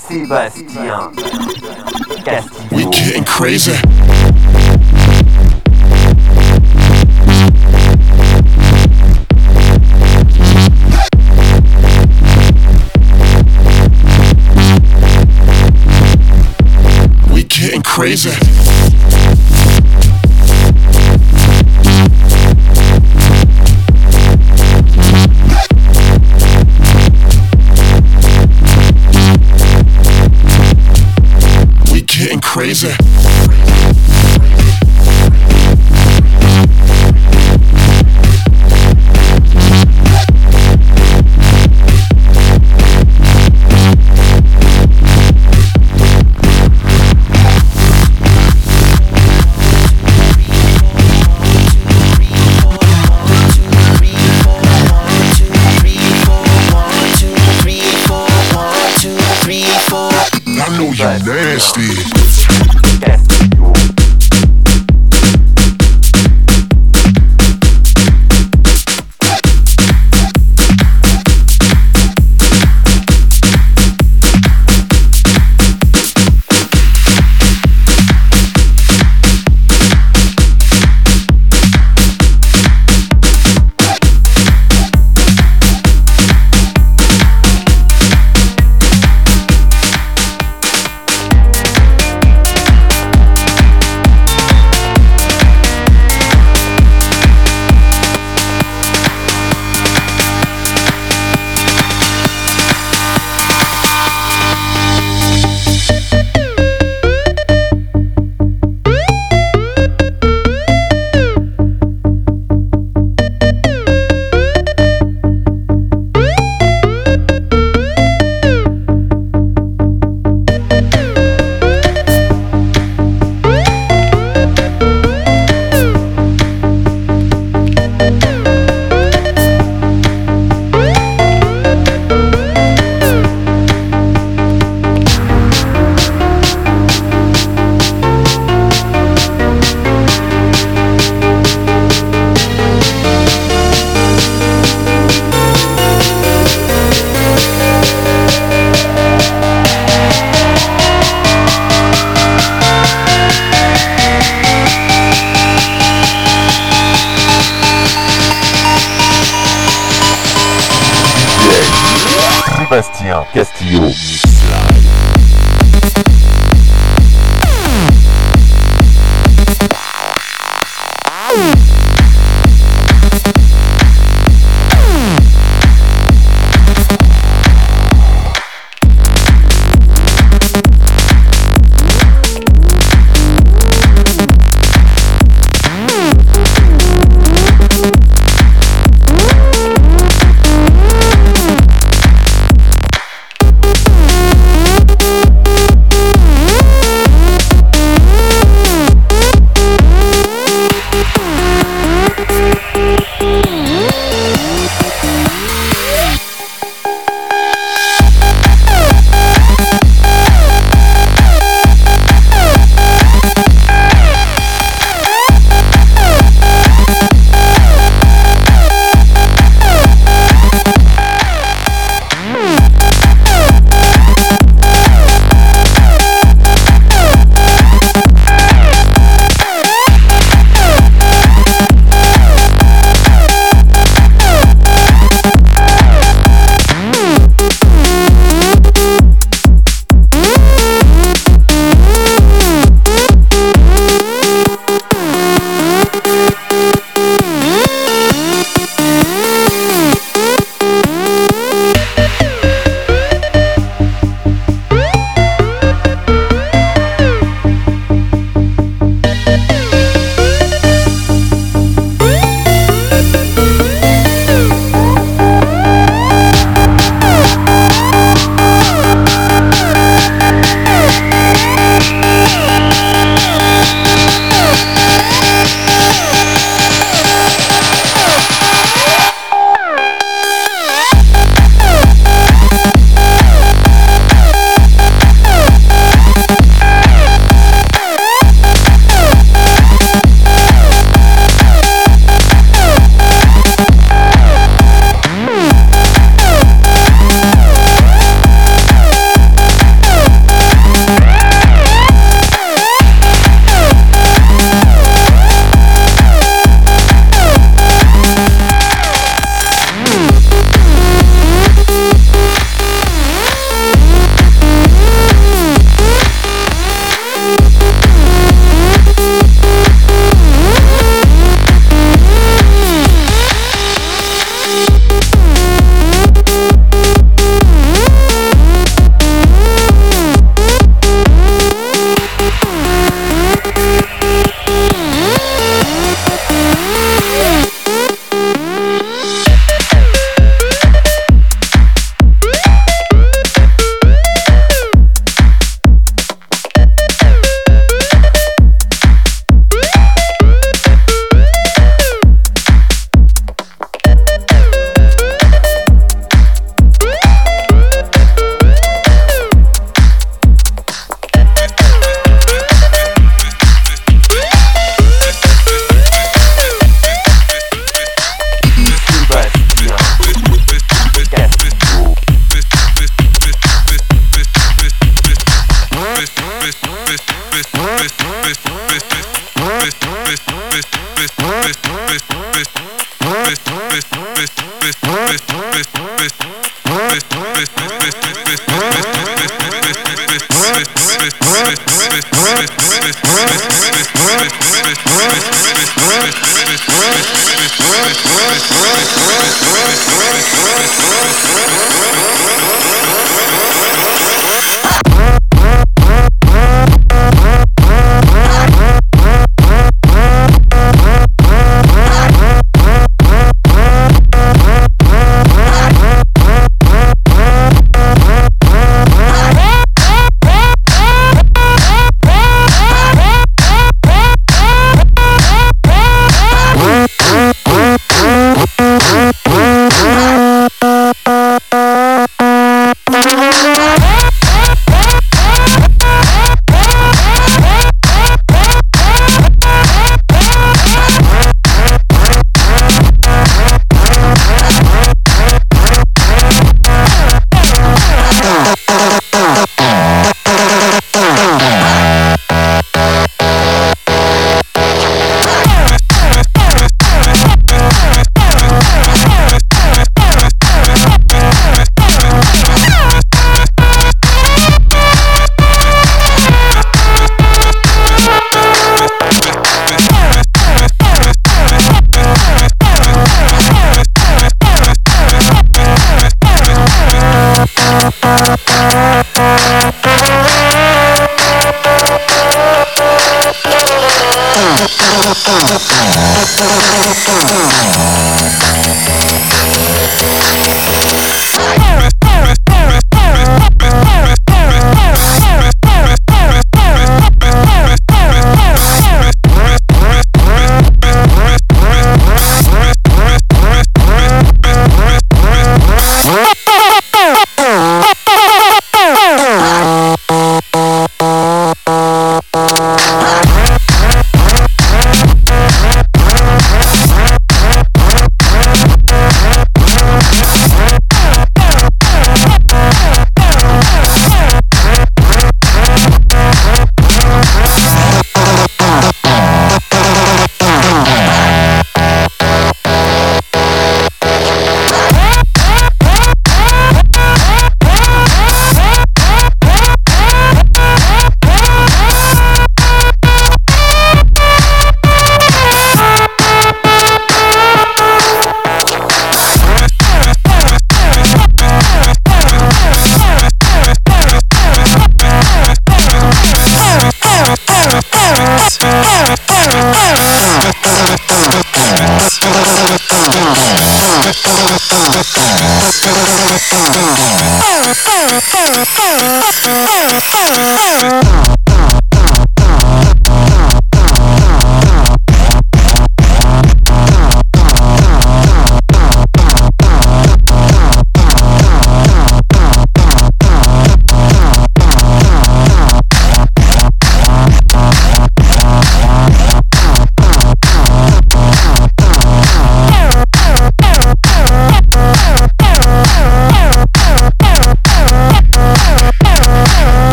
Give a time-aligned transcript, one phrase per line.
[0.00, 1.10] Sébastien
[2.24, 2.68] Castillo.
[2.72, 3.72] We getting crazy.
[17.32, 18.57] We getting crazy.
[32.58, 33.08] Crazy.
[61.58, 62.17] Nasty.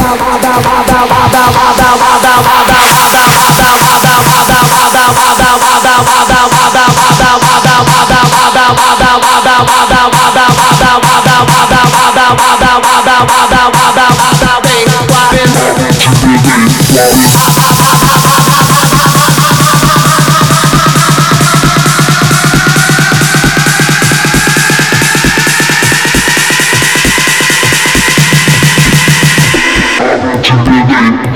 [0.09, 0.49] Bobby.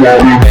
[0.03, 0.42] Dope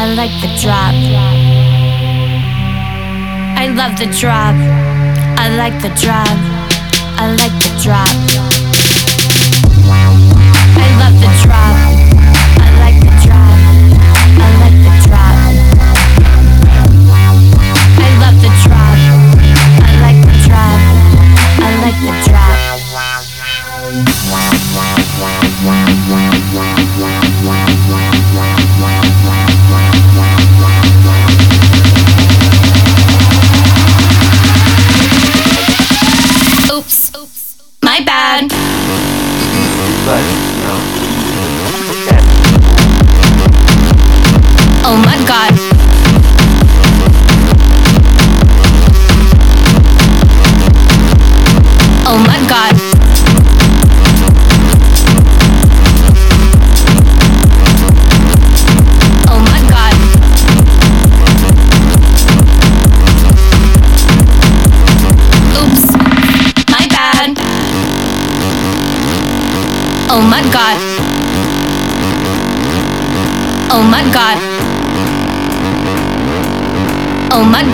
[0.00, 0.94] I like the drop.
[3.58, 4.54] I love the drop.
[5.36, 6.38] I like the drop.
[7.18, 8.06] I like the drop.
[10.76, 11.67] I love the drop.